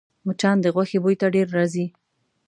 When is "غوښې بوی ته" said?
0.75-1.27